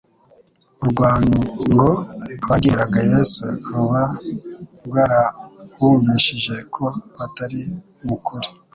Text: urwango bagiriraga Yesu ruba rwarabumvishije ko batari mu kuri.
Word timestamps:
urwango 0.83 1.87
bagiriraga 2.47 2.99
Yesu 3.11 3.43
ruba 3.71 4.01
rwarabumvishije 4.85 6.55
ko 6.75 6.85
batari 7.17 7.61
mu 8.05 8.15
kuri. 8.25 8.47